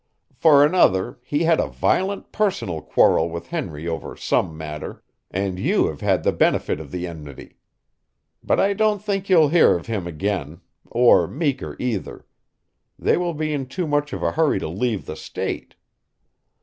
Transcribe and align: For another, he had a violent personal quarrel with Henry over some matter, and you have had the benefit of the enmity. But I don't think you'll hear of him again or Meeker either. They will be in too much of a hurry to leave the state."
For 0.33 0.65
another, 0.65 1.19
he 1.21 1.43
had 1.43 1.59
a 1.59 1.67
violent 1.67 2.31
personal 2.31 2.81
quarrel 2.81 3.29
with 3.29 3.49
Henry 3.49 3.87
over 3.87 4.17
some 4.17 4.57
matter, 4.57 5.03
and 5.29 5.59
you 5.59 5.85
have 5.89 6.01
had 6.01 6.23
the 6.23 6.31
benefit 6.31 6.79
of 6.79 6.89
the 6.89 7.05
enmity. 7.05 7.59
But 8.43 8.59
I 8.59 8.73
don't 8.73 9.03
think 9.03 9.29
you'll 9.29 9.49
hear 9.49 9.75
of 9.77 9.85
him 9.85 10.07
again 10.07 10.61
or 10.87 11.27
Meeker 11.27 11.75
either. 11.77 12.25
They 12.97 13.15
will 13.15 13.35
be 13.35 13.53
in 13.53 13.67
too 13.67 13.85
much 13.85 14.11
of 14.11 14.23
a 14.23 14.31
hurry 14.31 14.57
to 14.57 14.67
leave 14.69 15.05
the 15.05 15.15
state." 15.15 15.75